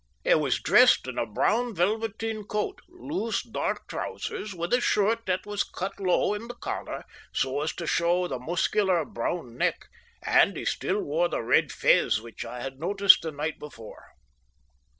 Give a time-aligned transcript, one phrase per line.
[0.23, 5.45] He was dressed in a brown velveteen coat, loose, dark trousers, with a shirt that
[5.45, 9.85] was cut low in the collar, so as to show the muscular, brown neck,
[10.23, 14.13] and he still wore the red fez which I had noticed the night before.